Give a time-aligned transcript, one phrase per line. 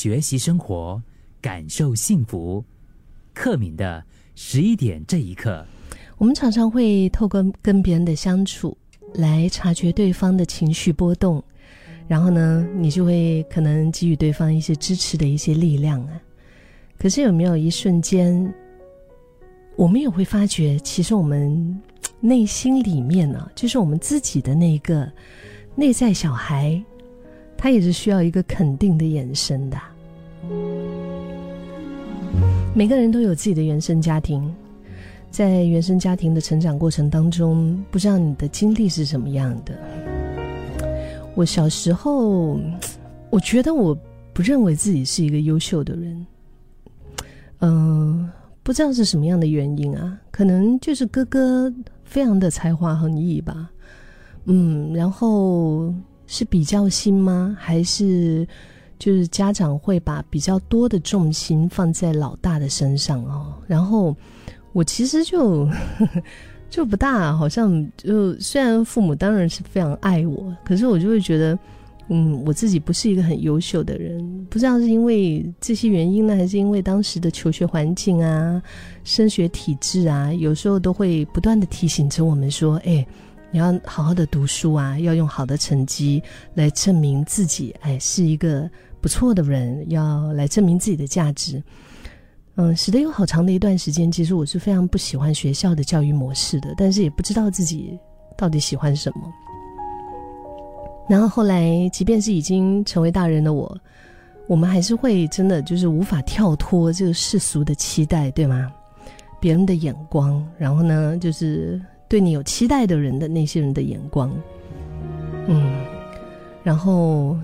[0.00, 0.98] 学习生活，
[1.42, 2.64] 感受幸福。
[3.34, 4.02] 克敏的
[4.34, 5.62] 十一点这一刻，
[6.16, 8.74] 我们常常会透过跟别人的相处
[9.12, 11.44] 来察觉对方的情绪波动，
[12.08, 16.18] 然后呢，你就会可能给予对方一些支持的一些力量啊。
[16.98, 18.50] 可是有没有一瞬间，
[19.76, 21.78] 我们也会发觉，其实我们
[22.20, 25.12] 内心里面呢，就是我们自己的那个
[25.74, 26.82] 内在小孩，
[27.54, 29.78] 他也是需要一个肯定的眼神的。
[32.74, 34.54] 每个人都有自己的原生家庭，
[35.30, 39.74] 在原生家庭的成长过程当中，不知道你的经历是什么样的。
[41.34, 42.58] 我小时候，
[43.30, 43.96] 我觉得我
[44.32, 46.26] 不认为自己是一个优秀的人。
[47.58, 48.30] 嗯，
[48.62, 50.18] 不知道是什么样的原因啊？
[50.30, 51.72] 可能就是哥哥
[52.04, 53.70] 非常的才华横溢吧。
[54.44, 55.92] 嗯，然后
[56.26, 57.56] 是比较心吗？
[57.58, 58.46] 还是
[59.00, 63.54] 就是家长会把比较多的重心放在老大的身上哦？
[63.66, 64.14] 然后
[64.72, 65.68] 我其实就
[66.70, 71.58] 就不大，好像就虽然父母当然是非常爱我，可是我就会觉得。
[72.12, 78.60] 嗯，我自己不是一个很优秀的人，不知道是因为这些原因呢，还是因为当时的求学环境啊、
[79.04, 83.06] 升学体制啊，有时候都会不断的提醒着我们说：“哎，
[83.52, 86.20] 你要好好的读书啊，要用好的成绩
[86.54, 88.68] 来证明自己，哎，是一个
[89.00, 91.62] 不错的人，要来证明自己的价值。”
[92.56, 97.98] 嗯，使得有好长的一段时间，其实我是非常不喜欢学校的教育模式的，但是也不知道自己
[98.36, 99.32] 到底喜欢什么。
[101.08, 103.74] 然后后来，即便是已经成为大人的我，
[104.46, 108.70] 我们还是会真的就是无法跳脱这个世俗的期待，对吗？
[109.40, 114.30] 别人的眼光，然后呢，就是对你有期待的人的那些人的眼光，
[115.46, 115.82] 嗯，
[116.62, 117.38] 然后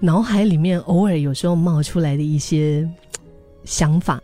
[0.00, 2.88] 脑海里面偶尔有时候冒出来的一些
[3.64, 4.22] 想法。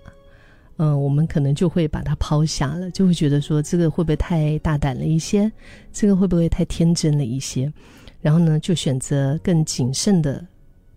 [0.76, 5.50] 嗯，我们可能就会把它抛下了，就会觉得说这个会不会太大胆了一些，
[5.92, 7.72] 这个会不会太天真了一些，
[8.20, 10.44] 然后呢，就选择更谨慎的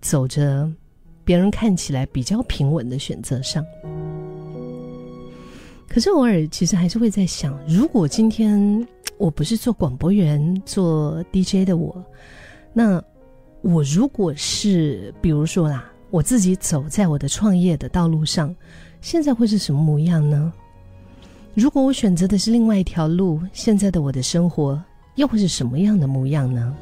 [0.02, 0.68] 走着
[1.24, 3.64] 别人看起来比较平稳的选择上。
[5.88, 8.88] 可是偶尔其实还是会在想，如果今天
[9.20, 12.04] 我不是做广播员、做 DJ 的我，
[12.74, 13.00] 那
[13.62, 18.56] 我如果是比如说啦，我自己走在我的创业的道路上。
[19.00, 20.52] 现在会是什么模样呢？
[21.54, 24.82] 如果我选择的是另外一条路，现在的我的生活
[25.16, 26.76] 又会是什么样的模样呢？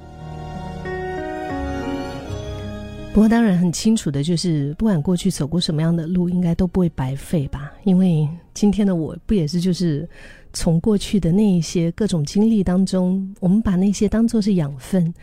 [3.14, 7.72] 不过当然很清楚的就是，不管过去走过什么样的路，应该都不会白费吧？
[7.84, 10.08] 因为今天的我不也是就是
[10.53, 15.14] 从过去的那一些各种经历当中，我们把那些当做是养分，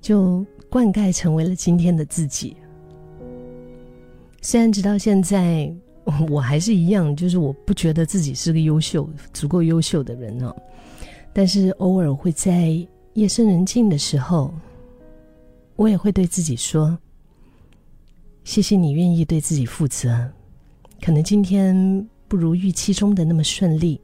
[0.00, 2.56] 就灌溉成为了今天的自己。
[4.40, 5.72] 虽然直到现在。
[6.28, 10.52] 我还是一样，就是我不觉得自己是个优秀、足够优秀的人呢。
[11.32, 12.74] 但是偶尔会在
[13.12, 14.52] 夜深人静的时候，
[15.76, 16.98] 我也会对自己说
[18.42, 20.28] ：“谢谢你愿意对自己负责。
[21.00, 24.00] 可能今天不如预期中的那么顺利，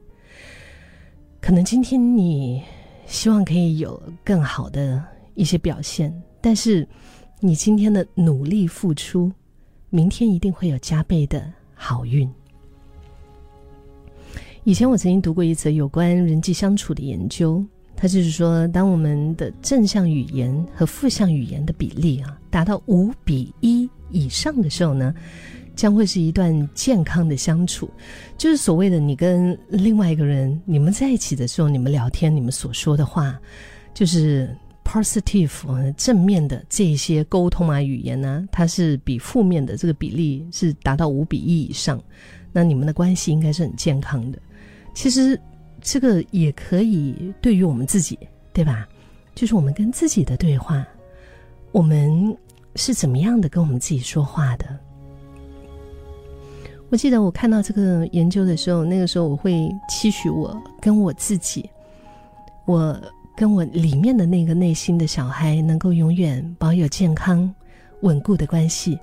[1.41, 2.63] 可能今天你
[3.05, 5.03] 希望可以有更好的
[5.37, 6.11] 一些表现，
[6.41, 6.85] 但是
[7.39, 9.31] 你今天的努力付出，
[9.91, 11.47] 明天一定会有加倍的。”
[11.79, 12.27] 好运。
[14.63, 17.63] 以前我曾经读过一则有关人际相处的研究，
[17.95, 25.13] 它就是说，当我们的正向语言和负向语言的比例啊达到五比一以上的时候呢，
[25.75, 27.87] 将会是一段健康的相处。
[28.39, 33.39] 就是所谓的你跟另外一个人，你们在一起的时候，你们聊天，你们所说的话，
[33.93, 34.49] 就是。
[34.87, 42.01] Positive 正面的这些沟通啊语言呢，它是比负面的这个比例是达到五比一以上，
[42.53, 44.39] 那你们的关系应该是很健康的。
[44.93, 45.37] 其实
[45.81, 48.17] 这个也可以对于我们自己，
[48.53, 48.87] 对吧？
[49.35, 50.87] 就是我们跟自己的对话，
[51.73, 52.35] 我们
[52.75, 54.65] 是怎么样的跟我们自己说话的？
[56.89, 61.69] 我记得我看到这个研究的时候，那个时候我会期许我跟我自己，
[62.65, 62.97] 我。
[63.37, 67.53] 跟我里面的那个内心的小孩能够永远保有健康、
[68.01, 68.97] 稳固的关系。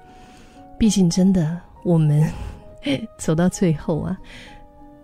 [0.76, 2.28] 毕竟，真的，我们
[3.16, 4.18] 走到最后啊，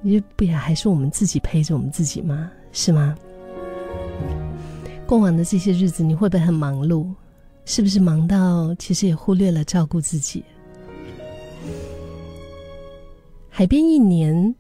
[0.01, 2.51] 你不也还是我们自己陪着我们自己吗？
[2.73, 3.17] 是吗？
[5.07, 7.07] 过往的这些日子，你会不会很忙碌？
[7.65, 10.45] 是不是忙到其实也忽略了照顾自己？
[13.49, 14.53] 海边一年，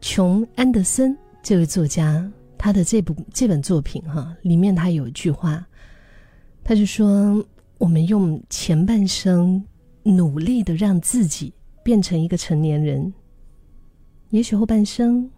[0.00, 2.26] 琼·安德森这位作家。
[2.62, 5.66] 他的这部这本作品哈，里面他有一句话，
[6.62, 7.42] 他就说
[7.78, 9.64] ：“我们用前半生
[10.02, 13.10] 努力的让自己变成一个成年人，
[14.28, 15.30] 也许后半生，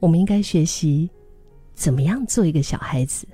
[0.00, 1.10] 我们应该学习
[1.74, 3.28] 怎么样做一个小孩子。